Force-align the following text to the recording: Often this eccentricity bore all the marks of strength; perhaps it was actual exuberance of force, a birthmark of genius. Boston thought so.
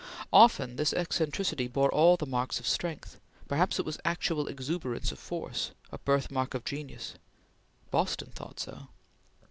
Often 0.33 0.77
this 0.77 0.93
eccentricity 0.93 1.67
bore 1.67 1.91
all 1.93 2.17
the 2.17 2.25
marks 2.25 2.59
of 2.59 2.65
strength; 2.65 3.19
perhaps 3.47 3.77
it 3.77 3.85
was 3.85 3.99
actual 4.03 4.47
exuberance 4.47 5.11
of 5.11 5.19
force, 5.19 5.73
a 5.91 5.99
birthmark 5.99 6.55
of 6.55 6.65
genius. 6.65 7.13
Boston 7.91 8.31
thought 8.33 8.59
so. 8.59 8.87